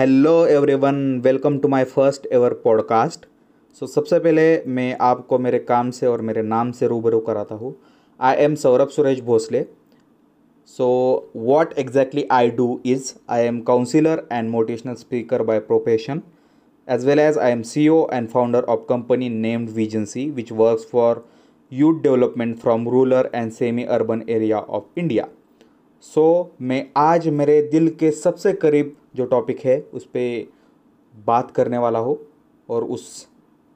Hello 0.00 0.46
everyone 0.46 1.20
welcome 1.24 1.58
to 1.58 1.68
my 1.68 1.84
first 1.84 2.26
ever 2.32 2.52
podcast 2.52 3.26
so 3.80 3.86
सबसे 3.86 4.18
पहले 4.18 4.64
मैं 4.64 4.96
आपको 5.00 5.38
मेरे 5.38 5.58
काम 5.58 5.90
से 5.90 6.06
और 6.06 6.22
मेरे 6.22 6.42
नाम 6.42 6.72
से 6.72 6.86
रूबरू 6.86 7.20
कराता 7.20 7.54
हूँ। 7.54 7.76
I 8.20 8.36
am 8.36 8.54
Saurabh 8.54 8.88
Suresh 8.88 9.20
Bhosale 9.20 9.66
so 10.66 11.30
what 11.36 11.72
exactly 11.78 12.28
I 12.30 12.50
do 12.50 12.80
is 12.86 13.14
I 13.28 13.44
am 13.44 13.60
counsellor 13.60 14.26
and 14.32 14.50
motivational 14.50 14.94
speaker 14.94 15.42
by 15.42 15.58
profession 15.58 16.22
as 16.90 17.00
well 17.00 17.18
as 17.18 17.36
I 17.36 17.56
am 17.56 17.64
CEO 17.64 18.12
and 18.12 18.28
founder 18.28 18.62
of 18.62 18.80
company 18.88 19.28
named 19.28 19.70
Vijency 19.70 20.30
which 20.30 20.52
works 20.52 20.78
for 20.78 21.28
youth 21.72 22.02
development 22.02 22.58
from 22.58 22.88
rural 22.88 23.26
and 23.34 23.52
semi 23.52 23.84
urban 23.84 24.22
area 24.28 24.58
of 24.58 24.84
India 24.98 25.28
so 26.00 26.52
मैं 26.62 26.86
आज 26.96 27.28
मेरे 27.28 27.62
दिल 27.62 27.88
के 27.88 28.10
सबसे 28.10 28.52
करीब 28.52 28.96
जो 29.14 29.24
topic 29.24 29.60
है, 29.60 29.80
उस 29.94 30.04
पर 30.06 30.48
बात 31.26 31.50
करने 31.50 31.78
वाला 31.78 31.98
हो 31.98 32.18
और 32.68 32.84
उस 32.84 33.28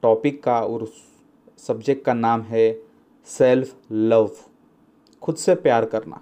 टॉपिक 0.03 0.43
का 0.43 0.59
और 0.59 0.83
उस 0.83 1.01
सब्जेक्ट 1.57 2.05
का 2.05 2.13
नाम 2.13 2.41
है 2.41 2.71
सेल्फ 3.27 3.75
लव 3.91 4.29
खुद 5.21 5.35
से 5.35 5.55
प्यार 5.55 5.85
करना. 5.85 6.21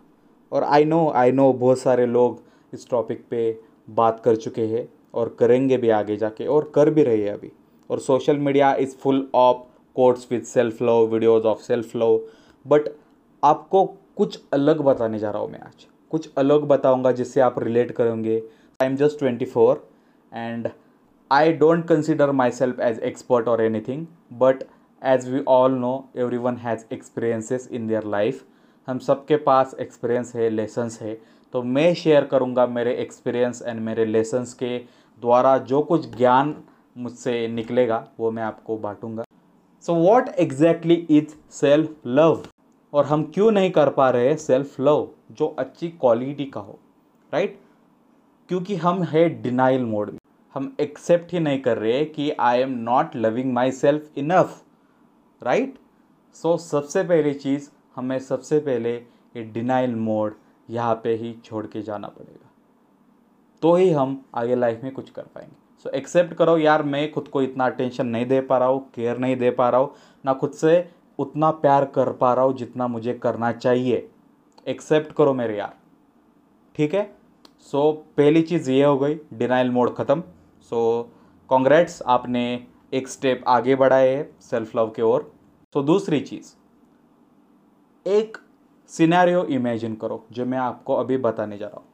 और 0.51 0.63
आई 0.63 0.85
नो 0.85 1.09
आई 1.09 1.31
नो 1.31 1.51
बहुत 1.53 1.79
सारे 1.79 2.05
लोग 2.05 2.41
इस 2.73 2.89
टॉपिक 2.89 3.25
पे 3.29 3.59
बात 3.89 4.19
कर 4.19 4.35
चुके 4.35 4.65
हैं 4.65 4.87
और 5.13 5.35
करेंगे 5.39 5.77
भी 5.77 5.89
आगे 5.89 6.15
जाके 6.17 6.45
और 6.47 6.71
कर 6.75 6.89
भी 6.89 7.03
रहे 7.03 7.23
है 7.23 7.33
अभी. 7.33 7.51
और 7.89 7.99
social 7.99 8.37
media 8.37 8.73
is 8.75 8.95
full 8.95 9.27
of 9.35 9.57
quotes 9.95 10.27
with 10.31 10.43
self 10.43 10.81
love 10.81 11.05
videos 11.05 11.43
of 11.43 11.61
self 11.61 11.95
love 11.95 12.19
but 12.65 12.89
आपको 13.43 13.85
कुछ 14.17 14.39
अलग 14.53 14.81
बताने 14.81 15.19
जा 15.19 15.31
रहा 15.31 15.41
हूँ 15.41 15.51
मैं 15.51 15.59
आज. 15.59 15.87
कुछ 16.11 16.29
अलग 16.37 16.63
बताऊँगा 16.67 17.11
जिससे 17.11 17.41
आप 17.41 17.59
रिलेट 17.59 17.91
करेंगे. 17.91 18.41
Am 18.79 18.95
just 18.95 19.19
twenty 19.19 19.45
four 19.45 19.87
and 20.31 20.69
I 21.31 21.51
don't 21.53 21.85
consider 21.87 22.31
myself 22.51 22.79
as 22.79 22.99
expert 23.03 23.47
और 23.47 23.61
anything 23.81 24.05
but 24.39 24.63
as 25.01 25.29
we 25.29 25.43
all 25.47 25.73
know 25.73 25.93
everyone 26.37 26.57
has 26.57 26.85
experiences 26.93 27.67
in 27.71 27.87
their 27.87 28.05
life 28.07 28.43
हम 28.87 28.99
सबके 28.99 29.35
पास 29.45 29.75
एक्सपीरियंस 29.79 30.35
है 30.35 30.49
लेसन्स 30.49 31.01
है। 31.01 31.17
तो 31.53 31.61
मैं 31.63 31.93
शेयर 31.93 32.25
करूँगा 32.25 32.65
मेरे 32.67 32.93
एक्सपीरियंस 33.01 33.61
एंड 33.61 33.79
मेरे 33.81 34.05
लेसन्स 34.05 34.53
के 34.53 34.77
द्वारा 35.21 35.57
जो 35.59 35.81
कुछ 35.81 36.15
ज्ञान 36.17 36.55
मुझसे 36.97 37.47
निकलेगा, 37.47 38.07
वो 38.19 38.31
मैं 38.31 38.43
आपको 38.43 38.77
बांटूँगा। 38.77 39.23
So 39.85 39.93
what 39.95 40.29
exactly 40.39 40.95
is 41.09 41.35
self 41.51 42.07
love 42.07 42.43
और 42.93 43.05
हम 43.05 43.23
क्यों 43.33 43.51
नहीं 43.51 43.71
कर 43.71 43.89
पा 43.91 44.09
रहे 44.09 44.35
सेल्फ 44.37 44.79
लव 44.79 45.07
जो 45.31 45.47
अच्छी 45.59 45.89
क्वालिटी 45.89 46.45
का 46.45 46.59
हो 46.59 46.79
राइट? 47.33 47.59
क्योंकि 48.49 48.75
हम 48.75 49.03
है 49.03 49.27
डिनाइल 49.41 49.83
मोड 49.85 50.09
में। 50.09 50.19
हम 50.53 50.75
एक्सेप्ट 50.79 51.31
ही 51.33 51.39
नहीं 51.39 51.61
कर 51.61 51.77
रहे 51.77 52.03
कि 52.05 52.29
I 52.31 52.59
am 52.59 52.71
not 52.79 53.15
loving 53.15 53.53
myself 53.71 54.17
enough 54.17 54.61
right 55.41 55.77
so 56.35 56.55
सबसे 56.57 57.03
पहली 57.03 57.33
चीज़ 57.33 57.69
हमें 57.95 58.17
सबसे 58.19 58.59
पहले 58.59 58.93
ये 58.93 59.43
डिनाइल 59.43 59.95
मोड 59.95 60.35
यहाँ 60.69 60.95
पे 61.03 61.13
ही 61.15 61.33
छोड़ 61.45 61.65
के 61.67 61.81
जाना 61.81 62.07
पड़ेगा। 62.07 62.49
तो 63.61 63.75
ही 63.75 63.89
हम 63.91 64.23
आगे 64.35 64.55
लाइफ 64.55 64.83
में 64.83 64.91
कुछ 64.93 65.09
कर 65.09 65.23
पाएँगे। 65.23 65.55
सो 65.85 65.89
so, 65.89 65.95
एक्सेप्ट 65.95 66.33
करो 66.33 66.57
यार 66.57 66.83
मैं 66.83 67.11
खुद 67.11 67.27
को 67.27 67.41
इतना 67.41 67.65
अटेंशन 67.65 68.07
नहीं 68.07 68.25
दे 68.25 68.41
पा 68.41 68.57
रहा 68.57 68.67
हूँ 68.67 68.87
केयर 68.95 69.17
नहीं 69.17 69.35
दे 69.37 69.51
पा 69.51 69.69
रहा 69.69 69.81
हूँ 69.81 69.91
ना 70.25 70.33
खुद 70.33 70.51
से 70.51 70.89
उतना 71.19 71.51
प्यार 71.51 71.85
कर 71.95 72.11
पा 72.13 72.33
रहा 72.33 72.45
हूँ 72.45 72.55
जितना 72.57 72.87
मुझे 72.87 73.13
करना 73.13 73.51
चाहिए। 73.51 74.07
एक्सेप्ट 74.67 75.11
करो 75.13 75.33
मेरे 75.33 75.57
यार 75.57 75.75
ठीक 76.75 76.93
है? 76.95 77.03
सो 77.65 77.77
so, 77.81 78.17
पहली 78.17 78.41
चीज़ 78.41 78.69
ये 78.71 78.83
हो 78.83 78.97
गई 78.97 79.15
डिनाइल 79.33 79.69
मोड 79.71 79.93
ख़त्म। 79.95 80.21
सो 80.71 81.09
कॉन्ग्रेट्स 81.49 82.01
आपने 82.07 82.43
एक 82.93 83.07
स्टेप 83.07 83.43
आगे 83.47 83.75
बढ़ाए 83.75 84.09
है 84.09 84.29
सेल्फ 84.41 84.75
लव 84.75 84.89
के 84.95 85.01
ओर। 85.01 85.31
सो 85.75 85.79
so, 85.79 85.85
दूसरी 85.85 86.19
चीज़ 86.21 86.53
एक 88.05 88.37
सिनेरियो 88.91 89.43
इमेजिन 89.51 89.95
करो 89.95 90.23
जो 90.31 90.45
मैं 90.45 90.57
आपको 90.57 90.95
अभी 90.95 91.17
बताने 91.19 91.57
जा 91.57 91.67
रहा 91.67 91.77
हूँ। 91.77 91.85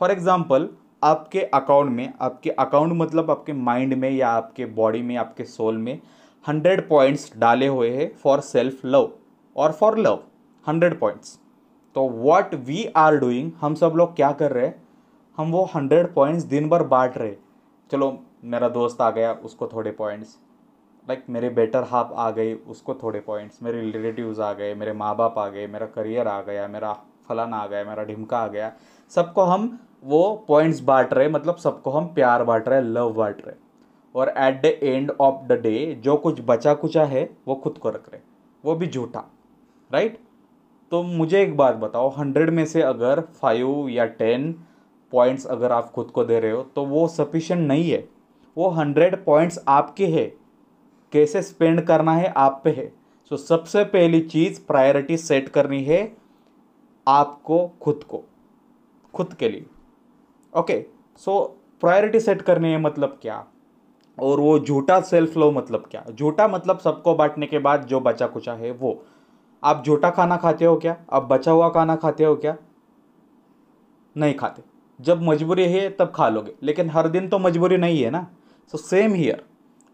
फॉर 0.00 0.10
एग्ज़ाम्पल 0.10 0.68
आपके 1.04 1.40
अकाउंट 1.54 1.90
में 1.90 2.12
आपके 2.20 2.50
अकाउंट 2.50 2.92
मतलब 2.96 3.30
आपके 3.30 3.52
माइंड 3.52 3.94
में 3.94 4.10
या 4.10 4.28
आपके 4.30 4.64
बॉडी 4.76 5.02
में 5.02 5.16
आपके 5.16 5.44
सोल 5.44 5.76
में 5.78 6.00
हंड्रेड 6.44 6.88
पॉइंट्स 6.88 7.30
डाले 7.38 7.66
हुए 7.66 7.90
हैं 7.90 8.10
फॉर 8.22 8.40
सेल्फ 8.42 8.84
लव 8.84 9.10
और 9.56 9.72
फॉर 9.72 9.98
लव 9.98 10.18
हंड्रेड 10.66 10.98
पॉइंट्स 11.00 11.38
तो 11.96 12.08
व्हाट 12.10 12.54
वी 12.66 12.84
आर 12.96 13.16
डूइंग 13.18 13.52
हम 13.60 13.74
सब 13.74 13.92
लोग 13.96 14.16
क्या 14.16 14.32
कर 14.32 14.52
रहे 14.52 14.66
हैं? 14.66 14.85
हम 15.38 15.50
वो 15.52 15.64
हंड्रेड 15.74 16.06
पॉइंट्स 16.14 16.44
दिन 16.44 16.68
भर 16.68 16.82
बांट 16.82 17.16
रहे। 17.18 17.34
चलो 17.90 18.06
मेरा 18.44 18.68
दोस्त 18.68 19.00
आ 19.00 19.10
गया 19.10 19.32
उसको 19.44 19.66
थोड़े 19.66 19.90
पॉइंट्स 19.90 20.36
लाइक 21.06 21.18
like, 21.18 21.30
मेरे 21.30 21.48
बेटर 21.48 21.82
हाफ़ 21.82 22.12
आ 22.12 22.30
गई 22.30 22.54
उसको 22.54 22.94
थोड़े 22.94 23.20
पॉइंट्स 23.20 23.62
मेरे 23.62 23.80
रिलेटिव्स 23.82 24.38
आ 24.40 24.52
गए 24.52 24.74
मेरे 24.74 24.92
माँ 24.92 25.14
बाप 25.16 25.38
आ 25.38 25.48
गए 25.48 25.66
मेरा 25.66 25.86
करियर 25.86 26.28
आ 26.28 26.40
गया 26.42 26.66
मेरा 26.68 26.92
फलाना 27.28 27.56
आ 27.56 27.66
गया 27.66 27.84
मेरा 27.84 28.04
ढिमका 28.04 28.38
आ 28.38 28.46
गया। 28.46 28.72
सबको 29.12 29.42
हम 29.42 29.78
वो 30.04 30.44
पॉइंट्स 30.48 30.80
बांट 30.80 31.12
रहे 31.14 31.28
मतलब 31.28 31.56
सबको 31.56 31.90
हम 31.90 32.06
प्यार 32.14 32.44
बांट 32.44 32.68
रहे 32.68 32.80
लव 32.82 33.12
बांट 33.14 33.42
रहे। 33.46 33.54
और 34.14 34.28
at 34.28 34.60
the 34.62 34.78
end 34.82 35.10
of 35.10 35.46
the 35.46 35.60
day 35.62 36.00
जो 36.04 36.16
कुछ 36.16 36.40
बचा 36.46 36.74
कुचा 36.74 37.04
है 37.04 37.28
वो 37.48 37.54
खुद 37.54 37.78
को 37.78 37.90
रख 37.90 38.08
रहे। 38.12 38.20
वो 38.64 38.74
भी 38.74 38.86
झूठा 38.86 39.24
राइट 39.90 40.18
तो 40.92 41.02
मुझे 41.02 41.42
एक 41.42 41.56
बात 41.56 41.74
बताओ 41.74 42.08
हंड्रेड 42.10 42.50
में 42.50 42.64
से 42.66 42.82
अगर 42.82 43.20
फाइव 43.40 43.88
या 43.88 44.06
टेन 44.14 44.54
पॉइंट्स 45.16 45.46
अगर 45.46 45.72
आप 45.72 45.90
खुद 45.90 46.06
को 46.06 46.24
दे 46.24 46.40
रहे 46.40 46.50
हो 46.50 46.62
तो 46.74 46.84
वो 46.84 47.06
सफिशेंट 47.08 47.60
नहीं 47.68 47.90
है। 47.90 48.08
वो 48.56 48.68
हंड्रेड 48.70 49.24
पॉइंट्स 49.24 49.58
आपके 49.68 50.06
है। 50.06 50.24
कैसे 51.12 51.42
स्पेंड 51.42 51.80
करना 51.80 52.12
है 52.12 52.32
आप 52.36 52.60
पे 52.64 52.70
है। 52.70 52.92
सो 53.30 53.36
so, 53.36 53.42
सबसे 53.42 53.84
पहली 53.84 54.20
चीज़ 54.20 54.60
प्रायोरिटी 54.66 55.16
सेट 55.16 55.48
करनी 55.48 55.82
है 55.84 56.00
आपको 57.06 57.66
खुद 57.82 58.04
को। 58.04 58.22
खुद 59.14 59.34
के 59.34 59.48
लिए। 59.48 59.66
ओके 60.52 60.84
सो 61.16 61.40
प्रायोरिटी 61.80 62.20
सेट 62.20 62.42
करनी 62.42 62.70
है 62.70 62.80
मतलब 62.80 63.18
क्या? 63.22 63.44
और 64.18 64.40
वो 64.40 64.58
झूठा 64.58 65.00
सेल्फ 65.00 65.36
लो 65.36 65.50
मतलब 65.52 65.88
क्या? 65.90 66.04
झूठा 66.14 66.48
मतलब 66.48 66.78
सबको 66.78 67.14
बांटने 67.14 67.46
के 67.46 67.58
बाद 67.58 67.84
जो 67.84 68.00
बचा 68.00 68.26
कुचा 68.26 68.52
है 68.54 68.70
वो। 68.72 69.02
आप 69.64 69.82
झूठा 69.86 70.10
खाना 70.10 70.36
खाते 70.36 70.64
हो 70.64 70.76
क्या? 70.76 70.96
आप 71.10 71.22
बचा 71.22 71.52
हुआ 71.52 71.68
खाना 71.68 71.96
खाते 71.96 72.24
हो 72.24 72.36
क्या? 72.36 72.56
नहीं 74.16 74.34
खाते। 74.34 74.75
जब 75.00 75.22
मजबूरी 75.22 75.64
है, 75.64 75.90
तब 75.90 76.12
खा 76.14 76.28
लोगे। 76.28 76.52
लेकिन 76.62 76.90
हर 76.90 77.08
दिन 77.08 77.28
तो 77.28 77.38
मजबूरी 77.38 77.76
नहीं 77.76 78.02
है 78.02 78.10
ना। 78.10 78.26
सो 78.72 78.78
सेम 78.78 79.14
हियर 79.14 79.44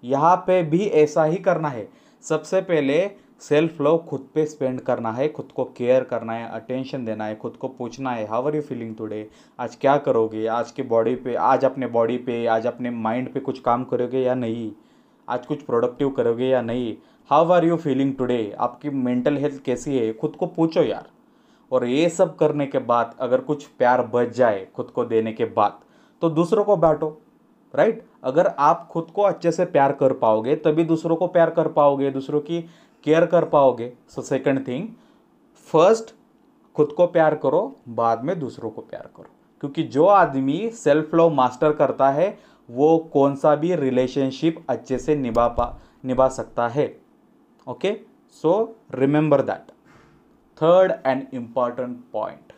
यहाँ 0.05 0.37
पे 0.37 0.63
भी 0.63 0.87
ऐसा 0.87 1.25
ही 1.25 1.37
करना 1.37 1.69
है। 1.69 1.89
सबसे 2.23 2.61
पहले 2.61 3.11
सेल्फ 3.41 3.81
लव 3.81 3.99
खुद 4.09 4.29
पे 4.35 4.47
स्पेंड 4.47 4.81
करना 4.81 5.13
है, 5.13 5.29
खुद 5.29 5.49
को 5.57 5.65
केयर 5.65 6.05
करना 6.05 6.33
है 6.33 6.49
अटेंशन 6.49 7.05
देना 7.05 7.25
है, 7.25 7.37
खुद 7.37 7.53
को 7.53 7.69
पूछना 7.69 8.11
है 8.11 8.27
how 8.27 8.47
are 8.47 8.57
you 8.57 8.63
feeling 8.63 8.97
today 8.97 9.29
आज 9.61 9.77
क्या 9.77 9.97
करोगे? 9.97 10.47
आज 10.47 10.71
के 10.71 10.83
बॉडी 10.83 11.15
पे, 11.15 11.35
आज 11.35 11.65
अपने 11.65 11.87
बॉडी 11.87 12.19
पे, 12.19 12.47
आज 12.47 12.67
अपने 12.67 12.91
माइंड 12.91 13.33
पे 13.33 13.41
कुछ 13.41 13.61
काम 13.61 13.85
करोगे 13.85 14.21
या 14.21 14.35
नहीं? 14.35 14.73
आज 15.29 15.47
कुछ 15.47 15.63
प्रोडक्टिव 15.63 16.11
करोगे 16.11 16.47
या 16.47 16.63
नहीं? 16.63 16.97
How 17.31 17.51
are 17.51 17.65
you 17.65 17.77
feeling 17.77 18.15
today 18.15 18.57
आपकी 18.59 18.91
मेंटल 18.91 19.37
हेल्थ 19.37 19.63
कैसी 19.63 19.99
है? 19.99 20.13
खुद 20.13 20.37
को 20.37 20.47
पूछो 20.47 20.83
यार। 20.83 21.12
और 21.73 21.87
ये 21.87 22.09
सब 22.09 22.37
करने 22.37 22.67
के 22.67 22.79
बाद 22.79 23.17
अगर 23.21 23.41
कुछ 23.41 23.67
प्यार 23.67 24.03
बच 24.07 24.29
जाए 24.29 24.67
खुद 24.77 24.87
को 24.87 25.05
देने 25.05 25.33
के 25.33 25.45
बाद 25.45 25.79
तो 26.23 26.31
दूसरों 26.31 26.65
को 26.65 26.77
बांटो 26.77 27.19
राइट 27.75 28.05
अगर 28.25 28.47
आप 28.47 28.89
खुद 28.93 29.11
को 29.15 29.23
अच्छे 29.23 29.53
से 29.53 29.65
प्यार 29.65 29.93
कर 29.93 30.13
पाओगे, 30.13 30.57
तभी 30.57 30.85
दूसरों 30.85 31.17
को 31.17 31.27
प्यार 31.27 31.51
कर 31.51 31.69
पाओगे, 31.69 32.11
दूसरों 32.11 32.41
की 32.41 32.61
केयर 33.05 33.27
कर 33.27 33.45
पाओगे। 33.45 33.93
सो 34.09 34.23
सेकंड 34.23 34.67
थिंग 34.69 34.89
फ़र्स्ट 35.73 36.15
खुद 36.77 36.93
को 36.93 37.07
प्यार 37.07 37.35
करो, 37.35 37.77
बाद 37.89 38.25
में 38.25 38.39
दूसरों 38.39 38.71
को 38.71 38.81
प्यार 38.81 39.09
करो। 39.17 39.31
क्योंकि 39.61 39.83
जो 39.83 40.07
आदमी 40.07 40.71
सेल्फ 40.71 41.15
लव 41.15 41.31
मास्टर 41.31 41.73
करता 41.73 42.11
है, 42.11 42.39
वो 42.71 42.99
कौन 43.13 43.35
सा 43.35 43.55
भी 43.57 43.75
रिलेशनशिप 43.75 44.65
अच्छे 44.69 44.99
से 44.99 45.17
निभा 45.17 45.49
पा, 45.49 45.79
निभा 46.05 46.29
सकता 46.29 46.69
है। 46.69 47.01
Okay 47.69 47.97
so 48.31 48.77
remember 48.95 49.43
that 49.43 49.73
third 50.63 50.93
and 51.07 51.23
important 51.35 51.97
point 52.13 52.53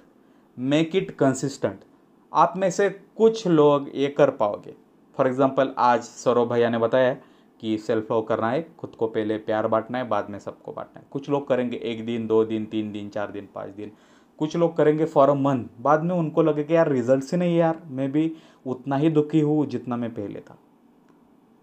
make 0.58 0.96
it 0.96 1.10
consistent 1.10 1.80
आप 2.32 2.54
में 2.56 2.70
से 2.70 2.88
कुछ 3.16 3.46
लोग 3.46 3.88
ये 3.94 4.08
कर 4.08 4.30
पाओगे। 4.30 4.74
फॉर 5.16 5.26
एग्ज़ाम्पल 5.26 5.72
आज 5.78 6.02
सौरभ 6.02 6.52
भैया 6.52 6.68
ने 6.68 6.78
बताया 6.78 7.14
कि 7.60 7.76
सेल्फ 7.78 8.12
लव 8.12 8.22
करना 8.22 8.50
है, 8.50 8.66
खुद 8.78 8.90
को 8.90 9.06
पहले 9.06 9.36
प्यार 9.38 9.66
बांटना 9.66 9.98
है, 9.98 10.08
बाद 10.08 10.30
में 10.30 10.38
सबको 10.38 10.72
बांटना 10.72 11.00
है। 11.00 11.06
कुछ 11.10 11.30
लोग 11.30 11.48
करेंगे 11.48 11.76
एक 11.76 12.04
दिन, 12.06 12.26
दो 12.26 12.44
दिन, 12.44 12.66
तीन 12.66 12.92
दिन, 12.92 13.08
चार 13.08 13.30
दिन, 13.30 13.48
पाँच 13.54 13.70
दिन। 13.70 13.92
कुछ 14.38 14.56
लोग 14.56 14.76
करेंगे 14.76 15.04
फॉर 15.04 15.30
अ 15.30 15.34
मंथ 15.34 15.64
बाद 15.80 16.02
में 16.02 16.14
उनको 16.14 16.42
लगे 16.42 16.64
कि 16.64 16.74
यार 16.74 16.88
रिज़ल्ट 16.88 17.32
ही 17.32 17.38
नहीं 17.38 17.56
यार। 17.56 17.82
मैं 17.86 18.12
भी 18.12 18.30
उतना 18.66 18.96
ही 18.96 19.10
दुखी 19.10 19.40
हूँ 19.40 19.66
जितना 19.66 19.96
मैं 19.96 20.14
पहले 20.14 20.40
था। 20.40 20.58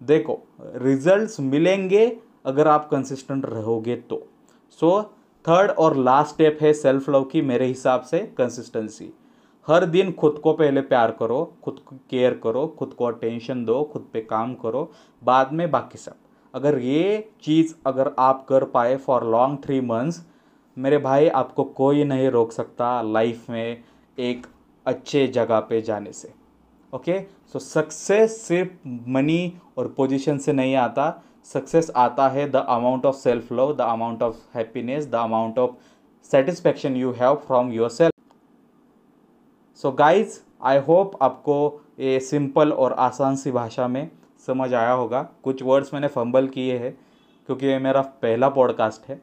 देखो 0.01 0.39
रिजल्ट्स 0.59 1.39
मिलेंगे 1.39 2.05
अगर 2.45 2.67
आप 2.67 2.89
कंसिस्टेंट 2.89 3.45
रहोगे 3.45 3.95
तो। 3.95 4.27
सो 4.69 5.13
थर्ड 5.45 5.71
और 5.71 5.95
लास्ट 5.97 6.33
स्टेप 6.33 6.57
है 6.61 6.71
सेल्फ 6.73 7.09
लव 7.09 7.23
की, 7.23 7.41
मेरे 7.41 7.65
हिसाब 7.65 8.01
से 8.01 8.19
कंसिस्टेंसी 8.37 9.11
हर 9.67 9.85
दिन 9.85 10.11
खुद 10.11 10.39
को 10.43 10.53
पहले 10.53 10.81
प्यार 10.81 11.11
करो, 11.11 11.43
खुद 11.63 11.79
को 11.85 11.95
केयर 12.09 12.39
करो, 12.43 12.65
खुद 12.79 12.93
को 12.93 13.05
अटेंशन 13.05 13.63
दो, 13.65 13.83
खुद 13.83 14.07
पे 14.13 14.21
काम 14.21 14.53
करो, 14.55 14.91
बाद 15.23 15.53
में 15.53 15.69
बाकी 15.71 15.97
सब. 15.97 16.15
अगर 16.53 16.77
ये 16.79 17.31
चीज़ 17.43 17.73
अगर 17.85 18.11
आप 18.19 18.45
कर 18.49 18.63
पाए 18.65 18.95
फॉर 18.97 19.23
लॉन्ग 19.23 19.57
थ्री 19.65 19.79
मंथ्स 19.81 20.21
मेरे 20.77 20.97
भाई 20.97 21.27
आपको 21.27 21.63
कोई 21.63 22.03
नहीं 22.03 22.29
रोक 22.29 22.51
सकता 22.51 23.01
लाइफ 23.01 23.49
में 23.49 23.83
एक 24.17 24.47
अच्छे 24.85 25.27
जगह 25.27 25.59
पे 25.59 25.81
जाने 25.81 26.11
से. 26.13 26.33
ओके 26.93 27.19
सो 27.53 27.59
सक्सेस 27.59 28.41
सिर्फ़ 28.41 28.87
मनी 29.09 29.53
और 29.77 29.93
पोजीशन 29.97 30.37
से 30.37 30.53
नहीं 30.53 30.75
आता 30.75 31.09
सक्सेस 31.45 31.91
आता 31.95 32.27
है 32.29 32.49
the 32.49 32.55
amount 32.55 33.05
of 33.05 33.15
self 33.15 33.51
love 33.51 33.75
the 33.75 33.81
amount 33.81 34.23
of 34.23 34.57
happiness 34.57 35.07
the 35.07 35.15
amount 35.15 35.59
of 35.59 35.75
satisfaction 36.31 36.95
you 36.95 37.11
have 37.11 37.35
from 37.47 37.71
yourself 37.89 38.13
so 39.79 39.91
guys 39.91 40.39
I 40.63 40.79
hope 40.79 41.17
आपको 41.23 41.81
ये 41.99 42.19
सिंपल 42.19 42.71
और 42.71 42.93
आसान 42.93 43.35
सी 43.35 43.51
भाषा 43.51 43.87
में 43.87 44.09
समझ 44.47 44.73
आया 44.73 44.91
होगा। 44.91 45.21
कुछ 45.43 45.61
वर्ड्स 45.63 45.93
मैंने 45.93 46.07
फंबल 46.07 46.47
किए 46.47 46.77
हैं, 46.77 46.91
क्योंकि 47.45 47.67
ये 47.67 47.79
मेरा 47.79 48.01
पहला 48.21 48.49
पॉडकास्ट 48.49 49.09
है 49.09 49.21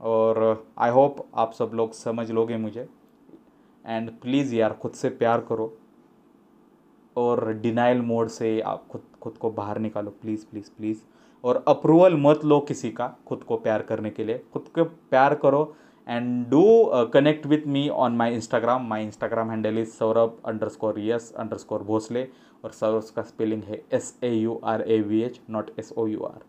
और 0.00 0.66
आई 0.78 0.90
होप 0.90 1.24
आप 1.34 1.52
सब 1.52 1.70
लोग 1.74 1.92
समझ 1.92 2.30
लोगे 2.30 2.56
मुझे। 2.56 2.88
एंड 3.84 4.10
प्लीज़ 4.20 4.54
यार, 4.54 4.72
खुद 4.72 4.92
से 4.92 5.08
प्यार 5.08 5.40
करो। 5.40 5.72
और 7.18 7.52
डिनाइल 7.62 8.00
मोड 8.02 8.28
से 8.30 8.60
आप 8.62 8.86
खुद 8.90 9.02
खुद 9.22 9.36
को 9.36 9.50
बाहर 9.52 9.78
निकालो। 9.80 10.10
प्लीज़ 10.12 10.44
प्लीज़ 10.46 10.70
प्लीज़ 10.78 10.98
और 11.44 11.62
अप्रूवल 11.68 12.16
मत 12.18 12.44
लो 12.44 12.58
किसी 12.68 12.90
का 12.92 13.06
खुद 13.26 13.42
को 13.42 13.56
प्यार 13.58 13.82
करने 13.82 14.10
के 14.10 14.24
लिए। 14.24 14.40
खुद 14.52 14.64
को 14.74 14.84
प्यार 14.84 15.34
करो 15.36 15.62
and 16.06 16.46
do 16.50 16.64
connect 17.14 17.46
with 17.46 17.66
me 17.68 17.88
on 17.88 18.16
my 18.16 18.34
Instagram 18.34 18.86
my 18.88 19.04
Instagram 19.04 19.50
handle 19.50 19.78
is 19.78 19.88
Saurabh 19.90 20.36
underscore 20.68 21.00
yes 21.00 21.32
underscore 21.56 21.82
Bhosale 21.84 22.26
और 22.64 22.70
सौरभ 22.72 23.10
का 23.16 23.22
स्पेलिंग 23.24 23.62
है 23.64 23.82
S 23.92 24.14
A 24.24 24.30
U 24.30 24.60
R 24.64 24.82
A 24.82 25.00
V 25.02 25.22
H 25.22 25.40
not 25.50 25.70
S 25.78 25.92
O 25.96 26.06
U 26.06 26.22
R 26.24 26.40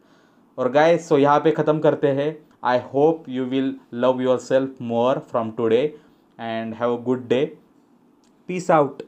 और 0.57 0.71
गाय 0.71 0.97
सो 0.99 1.17
यहाँ 1.17 1.39
पे 1.39 1.51
ख़त्म 1.51 1.79
करते 1.79 2.07
हैं। 2.09 2.37
I 2.63 2.79
hope 2.93 3.29
you 3.29 3.43
will 3.45 3.75
love 3.95 4.21
yourself 4.39 4.81
more 4.83 5.19
from 5.29 5.51
today 5.57 5.81
and 6.39 6.73
have 6.75 6.95
a 6.95 7.01
good 7.03 7.27
day 7.27 7.45
peace 8.49 8.69
out 8.71 9.03